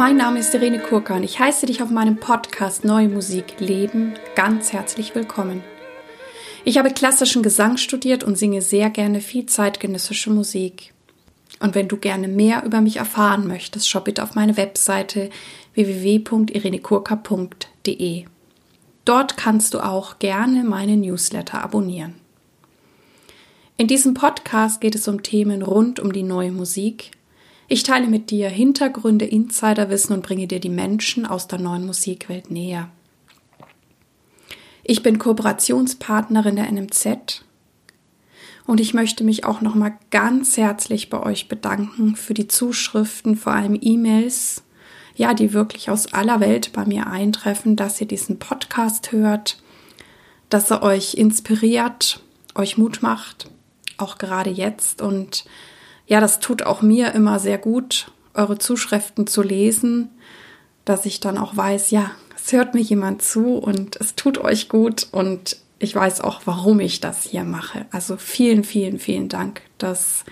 [0.00, 4.14] Mein Name ist Irene Kurka und ich heiße dich auf meinem Podcast Neue Musik Leben
[4.34, 5.62] ganz herzlich willkommen.
[6.64, 10.94] Ich habe klassischen Gesang studiert und singe sehr gerne viel zeitgenössische Musik.
[11.58, 15.28] Und wenn du gerne mehr über mich erfahren möchtest, schau bitte auf meine Webseite
[15.74, 18.24] www.irenekurka.de.
[19.04, 22.14] Dort kannst du auch gerne meine Newsletter abonnieren.
[23.76, 27.10] In diesem Podcast geht es um Themen rund um die neue Musik,
[27.70, 32.50] ich teile mit dir Hintergründe, Insiderwissen und bringe dir die Menschen aus der neuen Musikwelt
[32.50, 32.90] näher.
[34.82, 37.44] Ich bin Kooperationspartnerin der NMZ
[38.66, 43.36] und ich möchte mich auch noch mal ganz herzlich bei euch bedanken für die Zuschriften,
[43.36, 44.64] vor allem E-Mails,
[45.14, 49.62] ja, die wirklich aus aller Welt bei mir eintreffen, dass ihr diesen Podcast hört,
[50.48, 52.20] dass er euch inspiriert,
[52.56, 53.48] euch Mut macht,
[53.96, 55.44] auch gerade jetzt und
[56.10, 60.10] ja, das tut auch mir immer sehr gut, eure Zuschriften zu lesen,
[60.84, 64.68] dass ich dann auch weiß, ja, es hört mir jemand zu und es tut euch
[64.68, 67.86] gut und ich weiß auch, warum ich das hier mache.
[67.92, 69.62] Also vielen, vielen, vielen Dank.
[69.78, 70.24] Das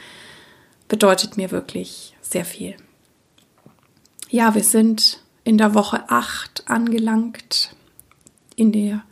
[0.88, 2.74] bedeutet mir wirklich sehr viel.
[4.30, 7.76] Ja, wir sind in der Woche 8 angelangt,
[8.56, 9.04] in der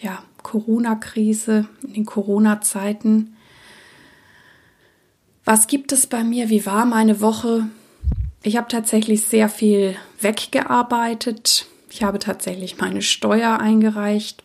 [0.00, 3.36] ja, Corona-Krise, in den Corona-Zeiten.
[5.50, 6.50] Was gibt es bei mir?
[6.50, 7.70] Wie war meine Woche?
[8.42, 11.64] Ich habe tatsächlich sehr viel weggearbeitet.
[11.88, 14.44] Ich habe tatsächlich meine Steuer eingereicht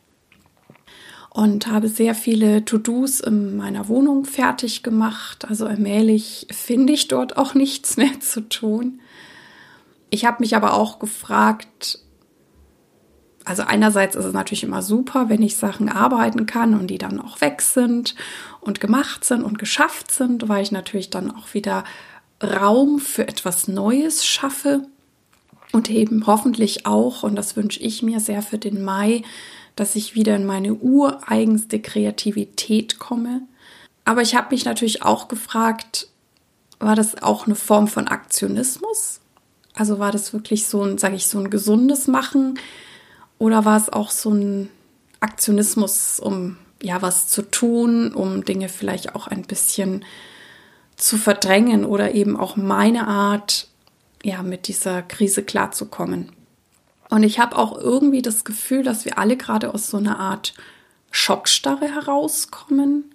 [1.29, 5.43] und habe sehr viele To-Dos in meiner Wohnung fertig gemacht.
[5.43, 9.01] Also allmählich finde ich dort auch nichts mehr zu tun.
[10.09, 11.99] Ich habe mich aber auch gefragt,
[13.45, 17.19] also einerseits ist es natürlich immer super, wenn ich Sachen arbeiten kann und die dann
[17.19, 18.15] auch weg sind
[18.61, 21.83] und gemacht sind und geschafft sind, weil ich natürlich dann auch wieder
[22.41, 24.87] Raum für etwas Neues schaffe
[25.71, 29.23] und eben hoffentlich auch, und das wünsche ich mir sehr für den Mai,
[29.75, 33.41] dass ich wieder in meine ureigenste Kreativität komme.
[34.05, 36.07] Aber ich habe mich natürlich auch gefragt,
[36.79, 39.19] war das auch eine Form von Aktionismus?
[39.73, 42.59] Also war das wirklich so ein, sage ich, so ein gesundes Machen?
[43.43, 44.69] Oder war es auch so ein
[45.19, 50.05] Aktionismus, um ja was zu tun, um Dinge vielleicht auch ein bisschen
[50.95, 53.67] zu verdrängen oder eben auch meine Art,
[54.23, 56.31] ja, mit dieser Krise klarzukommen.
[57.09, 60.53] Und ich habe auch irgendwie das Gefühl, dass wir alle gerade aus so einer Art
[61.11, 63.13] Schockstarre herauskommen,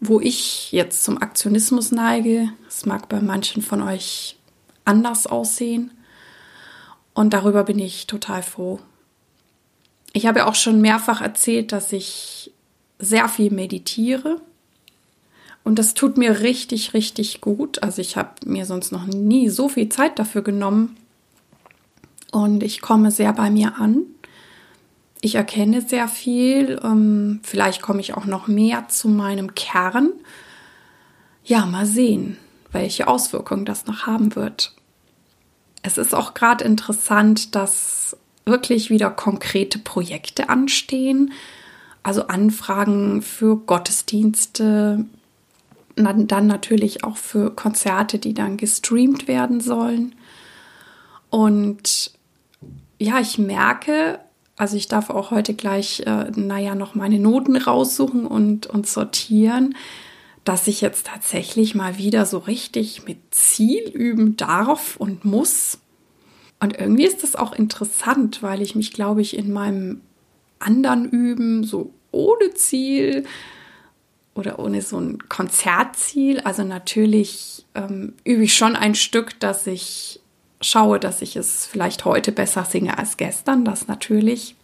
[0.00, 2.48] wo ich jetzt zum Aktionismus neige.
[2.66, 4.40] Es mag bei manchen von euch
[4.84, 5.92] anders aussehen.
[7.14, 8.80] Und darüber bin ich total froh.
[10.12, 12.52] Ich habe ja auch schon mehrfach erzählt, dass ich
[12.98, 14.40] sehr viel meditiere.
[15.64, 17.82] Und das tut mir richtig, richtig gut.
[17.82, 20.96] Also ich habe mir sonst noch nie so viel Zeit dafür genommen.
[22.32, 24.02] Und ich komme sehr bei mir an.
[25.20, 26.80] Ich erkenne sehr viel.
[26.82, 30.12] Ähm, vielleicht komme ich auch noch mehr zu meinem Kern.
[31.44, 32.36] Ja, mal sehen,
[32.72, 34.74] welche Auswirkungen das noch haben wird.
[35.82, 38.16] Es ist auch gerade interessant, dass
[38.48, 41.32] wirklich wieder konkrete Projekte anstehen,
[42.02, 45.04] also Anfragen für Gottesdienste,
[45.96, 50.14] dann natürlich auch für Konzerte, die dann gestreamt werden sollen.
[51.30, 52.12] Und
[52.98, 54.20] ja, ich merke,
[54.56, 59.74] also ich darf auch heute gleich, äh, naja, noch meine Noten raussuchen und, und sortieren,
[60.44, 65.78] dass ich jetzt tatsächlich mal wieder so richtig mit Ziel üben darf und muss.
[66.60, 70.00] Und irgendwie ist das auch interessant, weil ich mich, glaube ich, in meinem
[70.58, 73.24] anderen Üben so ohne Ziel
[74.34, 80.20] oder ohne so ein Konzertziel, also natürlich ähm, übe ich schon ein Stück, dass ich
[80.60, 84.56] schaue, dass ich es vielleicht heute besser singe als gestern, das natürlich.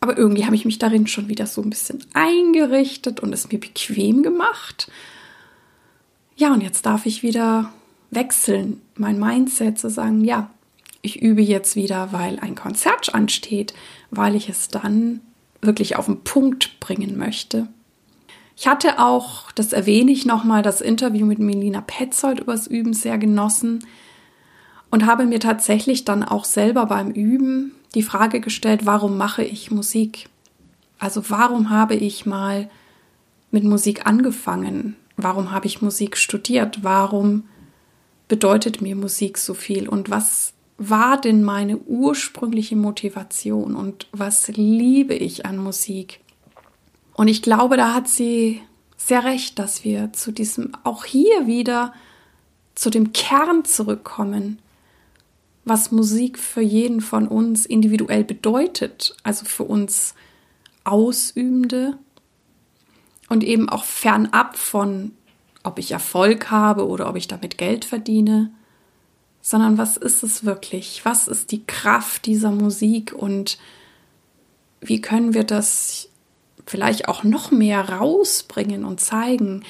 [0.00, 3.58] Aber irgendwie habe ich mich darin schon wieder so ein bisschen eingerichtet und es mir
[3.58, 4.90] bequem gemacht.
[6.36, 7.72] Ja, und jetzt darf ich wieder
[8.16, 10.50] wechseln, mein Mindset zu sagen, ja,
[11.02, 13.74] ich übe jetzt wieder, weil ein Konzert ansteht,
[14.10, 15.20] weil ich es dann
[15.60, 17.68] wirklich auf den Punkt bringen möchte.
[18.56, 23.18] Ich hatte auch, das erwähne ich nochmal, das Interview mit Melina Petzold übers Üben sehr
[23.18, 23.84] genossen
[24.90, 29.70] und habe mir tatsächlich dann auch selber beim Üben die Frage gestellt, warum mache ich
[29.70, 30.28] Musik?
[30.98, 32.70] Also warum habe ich mal
[33.50, 34.96] mit Musik angefangen?
[35.16, 36.82] Warum habe ich Musik studiert?
[36.82, 37.44] Warum
[38.28, 45.14] bedeutet mir Musik so viel und was war denn meine ursprüngliche Motivation und was liebe
[45.14, 46.20] ich an Musik?
[47.14, 48.60] Und ich glaube, da hat sie
[48.96, 51.94] sehr recht, dass wir zu diesem, auch hier wieder
[52.74, 54.60] zu dem Kern zurückkommen.
[55.68, 60.14] was Musik für jeden von uns individuell bedeutet, also für uns
[60.84, 61.98] Ausübende
[63.28, 65.15] und eben auch fernab von,
[65.66, 68.50] ob ich Erfolg habe oder ob ich damit Geld verdiene,
[69.42, 71.02] sondern was ist es wirklich?
[71.04, 73.58] Was ist die Kraft dieser Musik und
[74.80, 76.08] wie können wir das
[76.66, 79.64] vielleicht auch noch mehr rausbringen und zeigen?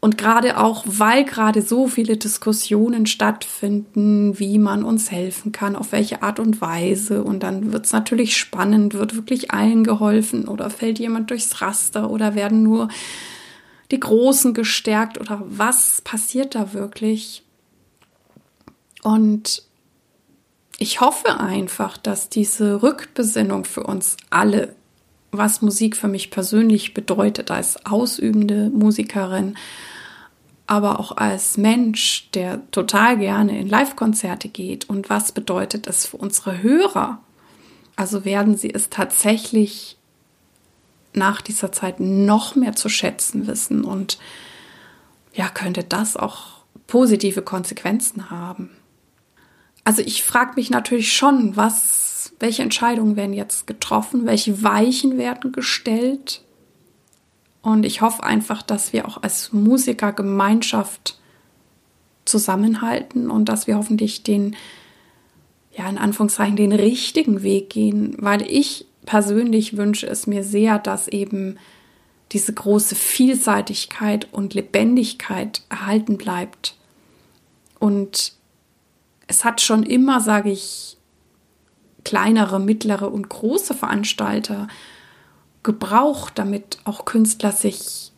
[0.00, 5.92] Und gerade auch, weil gerade so viele Diskussionen stattfinden, wie man uns helfen kann, auf
[5.92, 7.24] welche Art und Weise.
[7.24, 12.10] Und dann wird es natürlich spannend, wird wirklich allen geholfen oder fällt jemand durchs Raster
[12.10, 12.88] oder werden nur
[13.94, 17.44] die Großen gestärkt oder was passiert da wirklich?
[19.04, 19.62] Und
[20.78, 24.74] ich hoffe einfach, dass diese Rückbesinnung für uns alle,
[25.30, 29.56] was Musik für mich persönlich bedeutet als ausübende Musikerin,
[30.66, 36.16] aber auch als Mensch, der total gerne in Live-Konzerte geht und was bedeutet es für
[36.16, 37.20] unsere Hörer?
[37.94, 39.98] Also werden sie es tatsächlich
[41.16, 44.18] nach dieser Zeit noch mehr zu schätzen wissen und
[45.32, 48.70] ja, könnte das auch positive Konsequenzen haben.
[49.84, 55.52] Also ich frage mich natürlich schon, was, welche Entscheidungen werden jetzt getroffen, welche Weichen werden
[55.52, 56.44] gestellt,
[57.64, 61.18] und ich hoffe einfach, dass wir auch als Musikergemeinschaft
[62.26, 64.54] zusammenhalten und dass wir hoffentlich den,
[65.74, 71.08] ja, in Anführungszeichen, den richtigen Weg gehen, weil ich persönlich wünsche es mir sehr, dass
[71.08, 71.58] eben
[72.32, 76.76] diese große Vielseitigkeit und Lebendigkeit erhalten bleibt.
[77.78, 78.32] Und
[79.26, 80.96] es hat schon immer, sage ich,
[82.04, 84.68] kleinere, mittlere und große Veranstalter
[85.62, 88.12] gebraucht, damit auch Künstler sich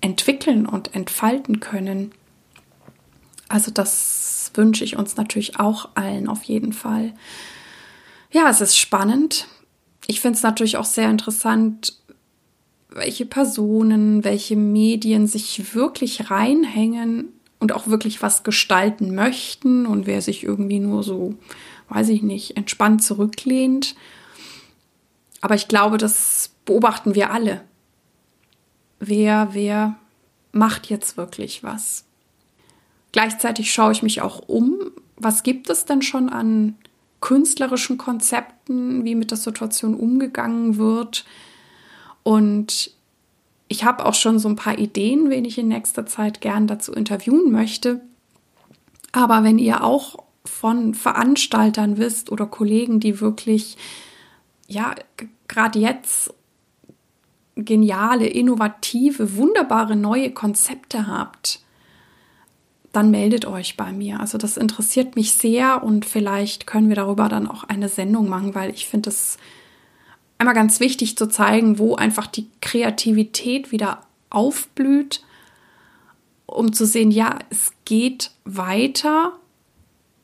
[0.00, 2.12] entwickeln und entfalten können.
[3.48, 7.12] Also das wünsche ich uns natürlich auch allen auf jeden Fall.
[8.32, 9.46] Ja, es ist spannend.
[10.06, 12.00] Ich finde es natürlich auch sehr interessant,
[12.88, 17.28] welche Personen, welche Medien sich wirklich reinhängen
[17.60, 21.34] und auch wirklich was gestalten möchten und wer sich irgendwie nur so,
[21.88, 23.94] weiß ich nicht, entspannt zurücklehnt.
[25.40, 27.62] Aber ich glaube, das beobachten wir alle.
[28.98, 29.96] Wer, wer
[30.52, 32.04] macht jetzt wirklich was?
[33.12, 34.78] Gleichzeitig schaue ich mich auch um,
[35.16, 36.76] was gibt es denn schon an
[37.20, 41.24] künstlerischen Konzepten, wie mit der Situation umgegangen wird.
[42.22, 42.92] Und
[43.68, 46.92] ich habe auch schon so ein paar Ideen, wen ich in nächster Zeit gern dazu
[46.92, 48.00] interviewen möchte.
[49.12, 53.76] Aber wenn ihr auch von Veranstaltern wisst oder Kollegen, die wirklich
[54.66, 54.94] ja
[55.48, 56.32] gerade jetzt
[57.56, 61.60] geniale, innovative, wunderbare neue Konzepte habt,
[62.92, 64.20] dann meldet euch bei mir.
[64.20, 68.54] Also das interessiert mich sehr und vielleicht können wir darüber dann auch eine Sendung machen,
[68.54, 69.38] weil ich finde es
[70.38, 74.00] einmal ganz wichtig zu zeigen, wo einfach die Kreativität wieder
[74.30, 75.22] aufblüht,
[76.46, 79.34] um zu sehen, ja, es geht weiter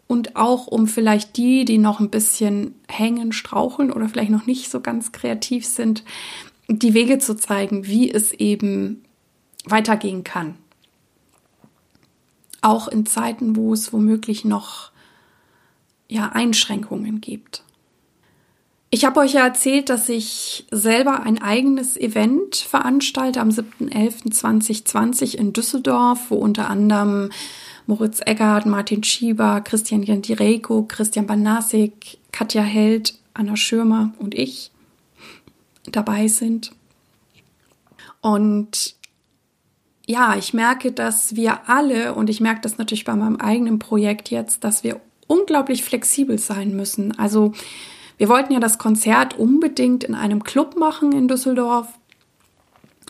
[0.09, 4.71] und auch um vielleicht die, die noch ein bisschen hängen, straucheln oder vielleicht noch nicht
[4.71, 6.05] so ganz kreativ sind,
[6.69, 9.05] die Wege zu zeigen, wie es eben
[9.65, 10.57] weitergehen kann.
[12.67, 14.91] Auch in Zeiten, wo es womöglich noch
[16.09, 17.63] ja, Einschränkungen gibt.
[18.91, 25.53] Ich habe euch ja erzählt, dass ich selber ein eigenes Event veranstalte am 7.11.2020 in
[25.53, 27.31] Düsseldorf, wo unter anderem
[27.87, 34.73] Moritz Eggert, Martin Schieber, Christian Jendireko, Christian Banasik, Katja Held, Anna Schirmer und ich
[35.85, 36.73] dabei sind.
[38.23, 38.96] Und
[40.07, 44.31] ja, ich merke, dass wir alle, und ich merke das natürlich bei meinem eigenen Projekt
[44.31, 47.19] jetzt, dass wir unglaublich flexibel sein müssen.
[47.19, 47.53] Also
[48.17, 51.89] wir wollten ja das Konzert unbedingt in einem Club machen in Düsseldorf.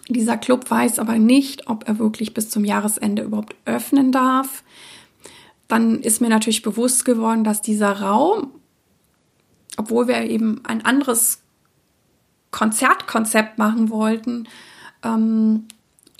[0.08, 4.62] Dieser Club weiß aber nicht, ob er wirklich bis zum Jahresende überhaupt öffnen darf.
[5.68, 8.52] Dann ist mir natürlich bewusst geworden, dass dieser Raum,
[9.76, 11.42] obwohl wir eben ein anderes
[12.52, 14.48] Konzertkonzept machen wollten,
[15.02, 15.66] ähm,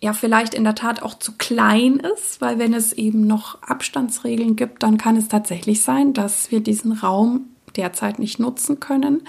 [0.01, 4.57] ja vielleicht in der Tat auch zu klein ist, weil wenn es eben noch Abstandsregeln
[4.57, 9.23] gibt, dann kann es tatsächlich sein, dass wir diesen Raum derzeit nicht nutzen können.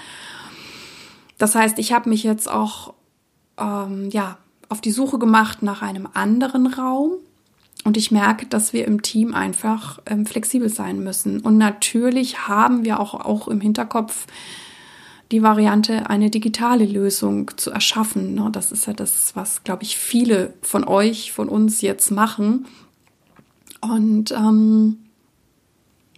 [1.38, 2.94] Das heißt, ich habe mich jetzt auch
[3.58, 7.12] ähm, ja auf die Suche gemacht nach einem anderen Raum
[7.84, 11.40] und ich merke, dass wir im Team einfach ähm, flexibel sein müssen.
[11.40, 14.26] Und natürlich haben wir auch, auch im Hinterkopf
[15.30, 18.50] die Variante, eine digitale Lösung zu erschaffen.
[18.52, 22.66] Das ist ja das, was, glaube ich, viele von euch, von uns jetzt machen.
[23.80, 24.98] Und ähm,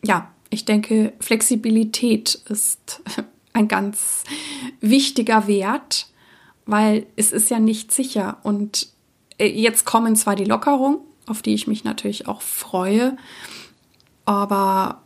[0.02, 3.02] ja, Ich denke, Flexibilität ist
[3.52, 4.25] ein ganz
[4.81, 6.09] wichtiger Wert,
[6.67, 8.38] weil es ist ja nicht sicher.
[8.43, 8.88] Und
[9.38, 13.17] äh, jetzt kommen zwar die Lockerungen, auf die ich mich natürlich auch freue,
[14.25, 15.02] aber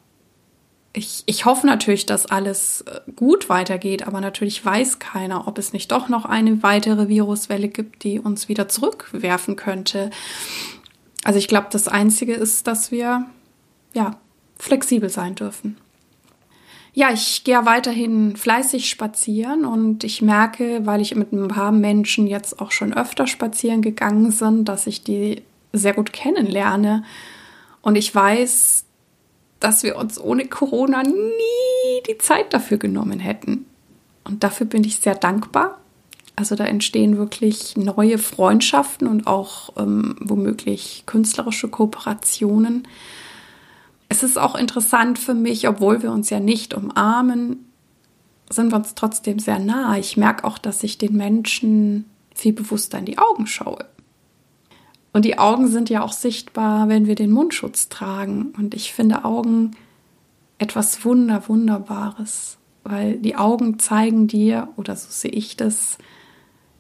[0.96, 5.72] ich, ich hoffe natürlich, dass alles äh, gut weitergeht, aber natürlich weiß keiner, ob es
[5.72, 10.10] nicht doch noch eine weitere Viruswelle gibt, die uns wieder zurückwerfen könnte.
[11.24, 13.26] Also ich glaube, das Einzige ist, dass wir
[13.92, 14.18] ja
[14.56, 15.76] flexibel sein dürfen.
[16.92, 22.28] Ja, ich gehe weiterhin fleißig spazieren und ich merke, weil ich mit ein paar Menschen
[22.28, 27.02] jetzt auch schon öfter spazieren gegangen sind, dass ich die sehr gut kennenlerne.
[27.82, 28.84] Und ich weiß,
[29.64, 33.64] dass wir uns ohne Corona nie die Zeit dafür genommen hätten.
[34.22, 35.78] Und dafür bin ich sehr dankbar.
[36.36, 42.86] Also da entstehen wirklich neue Freundschaften und auch ähm, womöglich künstlerische Kooperationen.
[44.10, 47.64] Es ist auch interessant für mich, obwohl wir uns ja nicht umarmen,
[48.50, 49.96] sind wir uns trotzdem sehr nah.
[49.96, 52.04] Ich merke auch, dass ich den Menschen
[52.34, 53.86] viel bewusster in die Augen schaue.
[55.14, 58.52] Und die Augen sind ja auch sichtbar, wenn wir den Mundschutz tragen.
[58.58, 59.76] Und ich finde Augen
[60.58, 65.98] etwas Wunder, Wunderbares, weil die Augen zeigen dir, oder so sehe ich das,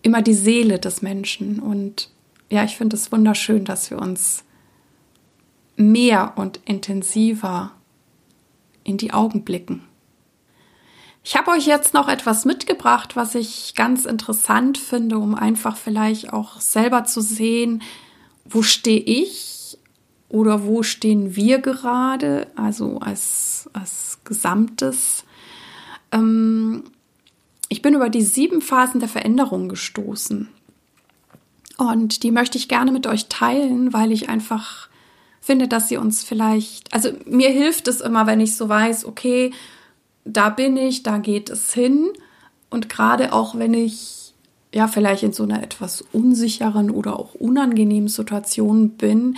[0.02, 1.60] immer die Seele des Menschen.
[1.60, 2.10] Und
[2.50, 4.42] ja, ich finde es wunderschön, dass wir uns
[5.76, 7.70] mehr und intensiver
[8.82, 9.84] in die Augen blicken.
[11.22, 16.32] Ich habe euch jetzt noch etwas mitgebracht, was ich ganz interessant finde, um einfach vielleicht
[16.32, 17.80] auch selber zu sehen,
[18.44, 19.78] wo stehe ich
[20.28, 25.24] oder wo stehen wir gerade, also als, als Gesamtes.
[26.12, 26.84] Ähm,
[27.68, 30.48] ich bin über die sieben Phasen der Veränderung gestoßen.
[31.76, 34.88] Und die möchte ich gerne mit euch teilen, weil ich einfach
[35.40, 39.52] finde, dass sie uns vielleicht, also mir hilft es immer, wenn ich so weiß, okay,
[40.24, 42.10] da bin ich, da geht es hin.
[42.70, 44.23] Und gerade auch wenn ich
[44.74, 49.36] ja vielleicht in so einer etwas unsicheren oder auch unangenehmen Situation bin,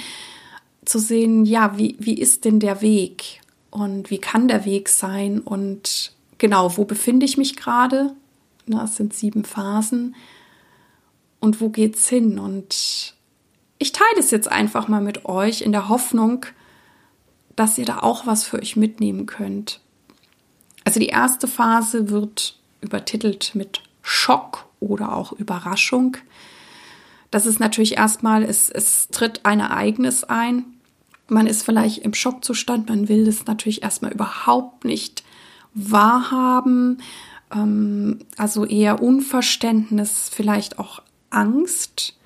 [0.85, 3.40] zu sehen, ja, wie, wie ist denn der Weg
[3.71, 8.14] und wie kann der Weg sein und genau, wo befinde ich mich gerade?
[8.66, 10.14] Na, es sind sieben Phasen
[11.40, 12.38] und wo geht's hin?
[12.38, 13.14] Und
[13.78, 16.47] ich teile es jetzt einfach mal mit euch in der Hoffnung,
[17.57, 19.81] dass ihr da auch was für euch mitnehmen könnt.
[20.85, 26.16] Also die erste Phase wird übertitelt mit Schock oder auch Überraschung.
[27.30, 30.64] Das ist natürlich erstmal, es, es tritt ein Ereignis ein.
[31.28, 35.25] Man ist vielleicht im Schockzustand, man will es natürlich erstmal überhaupt nicht
[35.75, 36.99] wahrhaben.
[37.52, 42.16] Ähm, also eher Unverständnis, vielleicht auch Angst.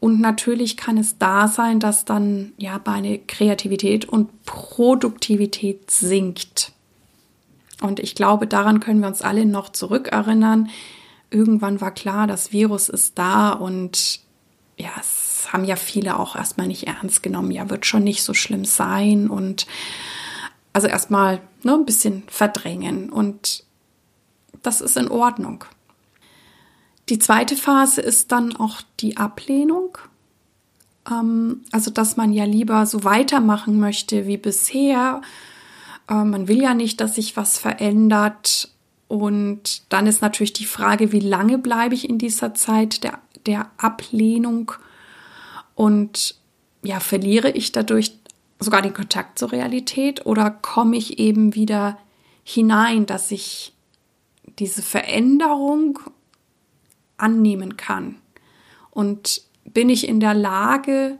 [0.00, 6.72] Und natürlich kann es da sein, dass dann ja meine Kreativität und Produktivität sinkt.
[7.82, 10.70] Und ich glaube, daran können wir uns alle noch zurückerinnern
[11.30, 14.20] irgendwann war klar, das Virus ist da und
[14.76, 17.50] ja, es haben ja viele auch erstmal nicht ernst genommen.
[17.50, 19.66] Ja, wird schon nicht so schlimm sein und
[20.72, 23.64] also erstmal ne, ein bisschen verdrängen und
[24.62, 25.64] das ist in Ordnung.
[27.08, 29.96] Die zweite Phase ist dann auch die Ablehnung.
[31.08, 35.20] Ähm, also, dass man ja lieber so weitermachen möchte wie bisher.
[36.08, 38.70] Äh, man will ja nicht, dass sich was verändert.
[39.08, 43.70] Und dann ist natürlich die Frage, wie lange bleibe ich in dieser Zeit der, der
[43.76, 44.72] Ablehnung
[45.74, 46.34] und
[46.82, 48.18] ja, verliere ich dadurch
[48.58, 51.98] sogar den Kontakt zur Realität oder komme ich eben wieder
[52.42, 53.74] hinein, dass ich
[54.58, 55.98] diese Veränderung
[57.16, 58.16] annehmen kann?
[58.90, 61.18] Und bin ich in der Lage,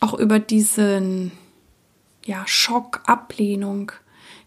[0.00, 1.32] auch über diesen
[2.24, 3.92] ja, Schock, Ablehnung,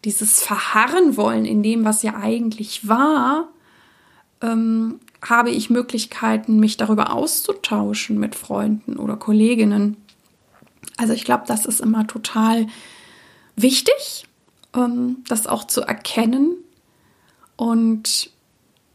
[0.04, 3.50] dieses Verharren wollen in dem, was ja eigentlich war,
[4.42, 9.98] ähm, habe ich Möglichkeiten, mich darüber auszutauschen mit Freunden oder Kolleginnen.
[10.98, 12.68] Also ich glaube, das ist immer total
[13.56, 14.26] wichtig,
[14.76, 16.56] ähm, das auch zu erkennen.
[17.56, 18.32] Und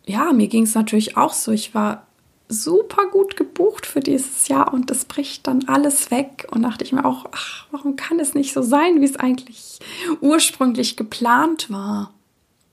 [0.05, 1.53] ja, mir ging es natürlich auch so.
[1.53, 2.06] Ich war
[2.49, 6.47] super gut gebucht für dieses Jahr und das bricht dann alles weg.
[6.51, 9.81] Und dachte ich mir auch, ach, warum kann es nicht so sein, wie es eigentlich
[10.21, 12.13] ursprünglich geplant war?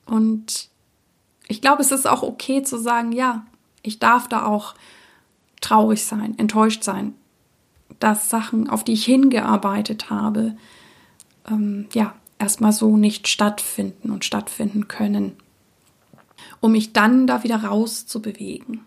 [0.06, 0.70] Und
[1.48, 3.46] ich glaube, es ist auch okay zu sagen, ja,
[3.82, 4.76] ich darf da auch
[5.62, 7.16] traurig sein, enttäuscht sein,
[8.00, 10.56] dass Sachen, auf die ich hingearbeitet habe,
[11.50, 15.38] ähm, ja, erstmal so nicht stattfinden und stattfinden können,
[16.60, 18.82] um mich dann da wieder rauszubewegen.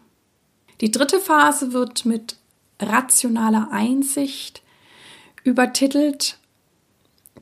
[0.80, 2.36] Die dritte Phase wird mit
[2.80, 4.62] rationaler Einsicht
[5.44, 6.38] übertitelt.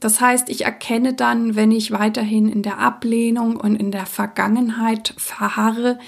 [0.00, 5.14] Das heißt, ich erkenne dann, wenn ich weiterhin in der Ablehnung und in der Vergangenheit
[5.16, 5.98] verharre,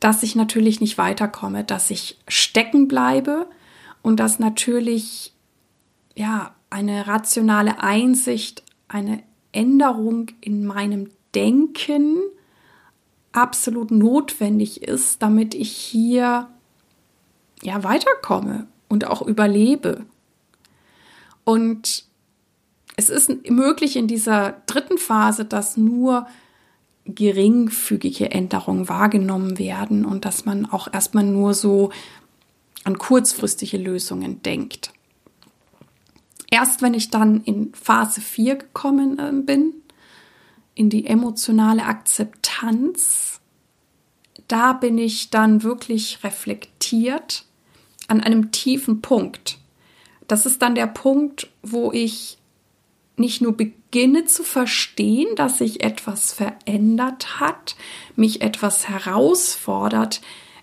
[0.00, 3.46] dass ich natürlich nicht weiterkomme, dass ich stecken bleibe
[4.02, 5.32] und dass natürlich
[6.16, 9.22] ja eine rationale Einsicht, eine
[9.52, 12.18] Änderung in meinem Denken
[13.32, 16.48] absolut notwendig ist, damit ich hier
[17.62, 20.04] ja weiterkomme und auch überlebe.
[21.44, 22.04] Und
[22.96, 26.26] es ist möglich in dieser dritten Phase, dass nur
[27.04, 31.90] geringfügige Änderungen wahrgenommen werden und dass man auch erstmal nur so
[32.84, 34.92] an kurzfristige Lösungen denkt.
[36.50, 39.74] Erst wenn ich dann in Phase 4 gekommen äh, bin,
[40.74, 43.40] in die emotionale Akzeptanz,
[44.48, 47.44] da bin ich dann wirklich reflektiert
[48.08, 49.58] an einem tiefen Punkt.
[50.28, 52.38] Das ist dann der Punkt, wo ich
[53.16, 57.76] nicht nur beginne zu verstehen, dass sich etwas verändert hat,
[58.16, 60.22] mich etwas herausfordert,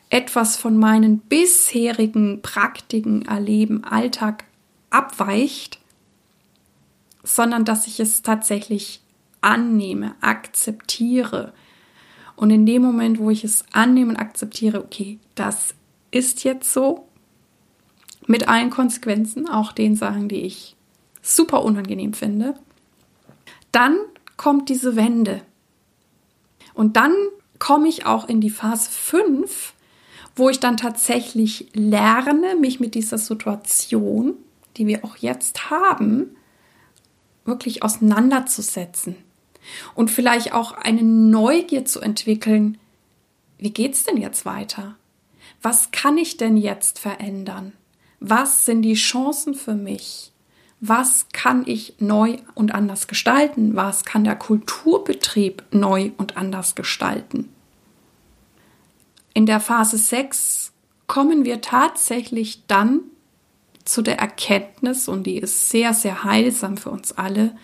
[0.10, 4.46] etwas von meinen bisherigen Praktiken, Erleben, Alltag
[4.90, 5.80] abweicht,
[7.24, 9.02] sondern dass ich es tatsächlich
[9.42, 11.54] annehme, akzeptiere.
[12.36, 15.76] Und in dem Moment, wo ich es annehme und akzeptiere, okay, das
[16.12, 17.10] ist jetzt so,
[18.28, 20.76] mit allen Konsequenzen, auch den Sachen, die ich
[21.22, 22.54] super unangenehm finde,
[23.72, 23.98] dann
[24.38, 25.42] kommt diese Wende.
[26.76, 27.14] Und dann
[27.58, 29.74] komme ich auch in die Phase 5,
[30.36, 34.36] wo ich dann tatsächlich lerne, mich mit dieser Situation,
[34.78, 36.36] die wir auch jetzt haben,
[37.46, 39.16] wirklich auseinanderzusetzen
[39.96, 42.78] und vielleicht auch eine Neugier zu entwickeln.
[43.58, 44.96] Wie geht's denn jetzt weiter?
[45.62, 47.74] Was kann ich denn jetzt verändern?
[48.20, 50.32] Was sind die Chancen für mich?
[50.82, 53.76] Was kann ich neu und anders gestalten?
[53.76, 57.50] Was kann der Kulturbetrieb neu und anders gestalten?
[59.34, 60.72] In der Phase 6
[61.08, 63.02] kommen wir tatsächlich dann
[63.84, 67.56] zu der Erkenntnis, und die ist sehr, sehr heilsam für uns alle,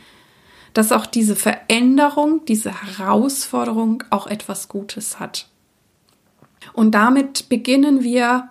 [0.76, 5.48] dass auch diese Veränderung, diese Herausforderung auch etwas Gutes hat.
[6.74, 8.50] Und damit beginnen wir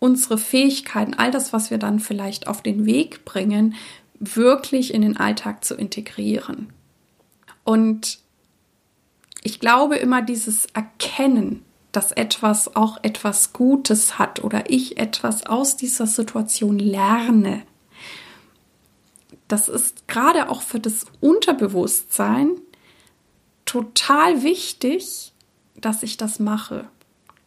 [0.00, 3.76] unsere Fähigkeiten, all das, was wir dann vielleicht auf den Weg bringen,
[4.18, 6.72] wirklich in den Alltag zu integrieren.
[7.62, 8.18] Und
[9.44, 15.76] ich glaube immer dieses Erkennen, dass etwas auch etwas Gutes hat oder ich etwas aus
[15.76, 17.62] dieser Situation lerne.
[19.48, 22.60] Das ist gerade auch für das Unterbewusstsein
[23.64, 25.32] total wichtig,
[25.76, 26.88] dass ich das mache.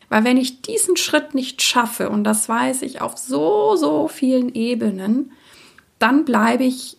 [0.10, 4.54] Weil wenn ich diesen Schritt nicht schaffe, und das weiß ich auf so, so vielen
[4.54, 5.32] Ebenen,
[6.00, 6.98] dann bleibe ich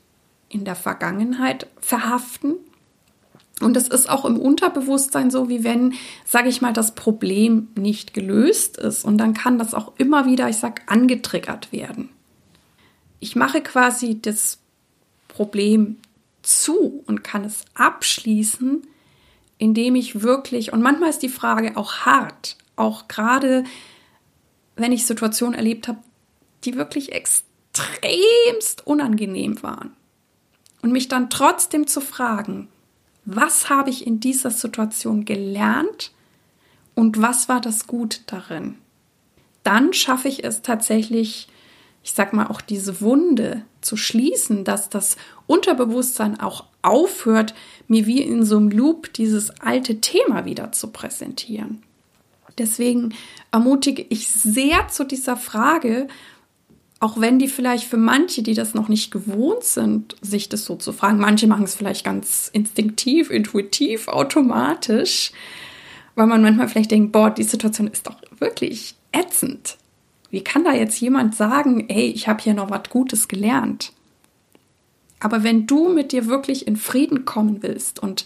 [0.48, 2.56] in der Vergangenheit verhaften.
[3.60, 8.14] Und es ist auch im Unterbewusstsein so, wie wenn, sage ich mal, das Problem nicht
[8.14, 9.04] gelöst ist.
[9.04, 12.08] Und dann kann das auch immer wieder, ich sage, angetriggert werden.
[13.18, 14.59] Ich mache quasi das
[15.30, 15.98] Problem
[16.42, 18.82] zu und kann es abschließen,
[19.58, 23.64] indem ich wirklich, und manchmal ist die Frage auch hart, auch gerade
[24.76, 25.98] wenn ich Situationen erlebt habe,
[26.64, 29.92] die wirklich extremst unangenehm waren.
[30.82, 32.68] Und mich dann trotzdem zu fragen,
[33.26, 36.12] was habe ich in dieser Situation gelernt
[36.94, 38.78] und was war das Gut darin?
[39.62, 41.48] Dann schaffe ich es tatsächlich,
[42.02, 47.54] ich sag mal, auch diese Wunde zu schließen, dass das Unterbewusstsein auch aufhört,
[47.88, 51.82] mir wie in so einem Loop dieses alte Thema wieder zu präsentieren.
[52.58, 53.14] Deswegen
[53.52, 56.08] ermutige ich sehr zu dieser Frage,
[57.00, 60.76] auch wenn die vielleicht für manche, die das noch nicht gewohnt sind, sich das so
[60.76, 65.32] zu fragen, manche machen es vielleicht ganz instinktiv, intuitiv, automatisch,
[66.14, 69.78] weil man manchmal vielleicht denkt, boah, die Situation ist doch wirklich ätzend.
[70.30, 73.92] Wie kann da jetzt jemand sagen, ey, ich habe hier noch was Gutes gelernt?
[75.18, 78.24] Aber wenn du mit dir wirklich in Frieden kommen willst und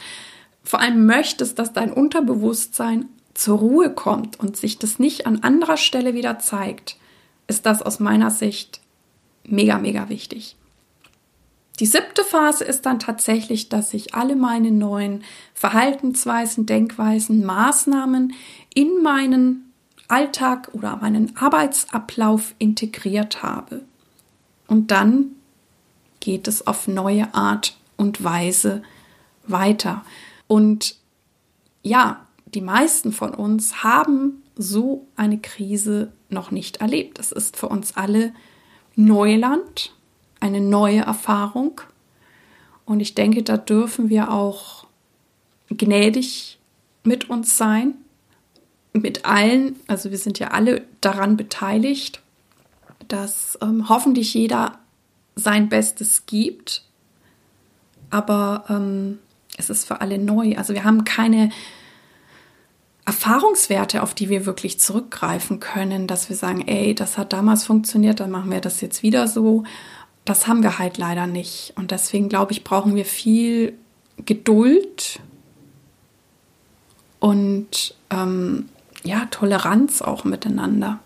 [0.62, 5.76] vor allem möchtest, dass dein Unterbewusstsein zur Ruhe kommt und sich das nicht an anderer
[5.76, 6.96] Stelle wieder zeigt,
[7.48, 8.80] ist das aus meiner Sicht
[9.44, 10.56] mega, mega wichtig.
[11.80, 18.32] Die siebte Phase ist dann tatsächlich, dass ich alle meine neuen Verhaltensweisen, Denkweisen, Maßnahmen
[18.74, 19.63] in meinen
[20.08, 23.82] Alltag oder meinen Arbeitsablauf integriert habe.
[24.66, 25.36] Und dann
[26.20, 28.82] geht es auf neue Art und Weise
[29.46, 30.04] weiter.
[30.46, 30.96] Und
[31.82, 37.18] ja, die meisten von uns haben so eine Krise noch nicht erlebt.
[37.18, 38.32] Es ist für uns alle
[38.96, 39.94] Neuland,
[40.40, 41.80] eine neue Erfahrung.
[42.84, 44.86] Und ich denke, da dürfen wir auch
[45.68, 46.58] gnädig
[47.02, 47.94] mit uns sein,
[48.94, 49.76] mit allen.
[49.86, 52.20] Also wir sind ja alle daran beteiligt,
[53.08, 54.78] dass ähm, hoffentlich jeder
[55.34, 56.84] sein Bestes gibt.
[58.10, 59.18] Aber ähm,
[59.58, 60.56] es ist für alle neu.
[60.56, 61.50] Also wir haben keine
[63.04, 68.20] Erfahrungswerte, auf die wir wirklich zurückgreifen können, dass wir sagen, ey, das hat damals funktioniert,
[68.20, 69.64] dann machen wir das jetzt wieder so.
[70.24, 71.74] Das haben wir halt leider nicht.
[71.76, 73.74] Und deswegen glaube ich, brauchen wir viel
[74.24, 75.20] Geduld
[77.18, 78.68] und ähm,
[79.04, 80.98] ja, Toleranz auch miteinander.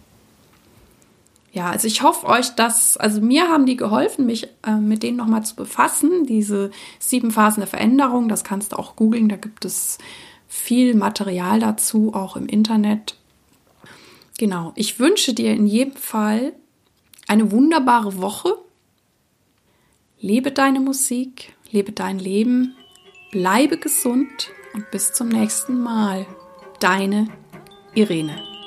[1.52, 5.16] Ja, also ich hoffe euch, dass, also mir haben die geholfen, mich äh, mit denen
[5.16, 6.24] nochmal zu befassen.
[6.24, 9.98] Diese sieben Phasen der Veränderung, das kannst du auch googeln, da gibt es
[10.46, 13.16] viel Material dazu, auch im Internet.
[14.38, 16.52] Genau, ich wünsche dir in jedem Fall
[17.26, 18.56] eine wunderbare Woche.
[20.20, 22.76] Lebe deine Musik, lebe dein Leben,
[23.32, 26.26] bleibe gesund und bis zum nächsten Mal.
[26.78, 27.28] Deine
[27.98, 28.57] Irene.